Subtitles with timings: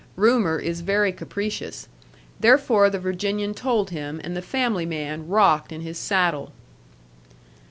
[0.15, 1.87] Rumor is very capricious.
[2.39, 6.51] Therefore the Virginian told him, and the family man rocked in his saddle.